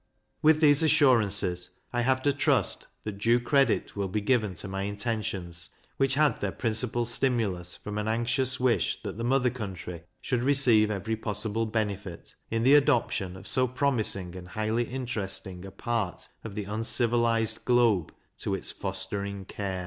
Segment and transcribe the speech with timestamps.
[0.41, 4.81] With these assurances, I have to trust that due credit will be given to my
[4.81, 10.43] intentions, which had their principal stimulus from an anxious wish that the mother country should
[10.43, 16.29] receive every possible benefit, in the adoption of so promising and highly interesting a part
[16.43, 19.79] of the uncivilized globe to its fostering care.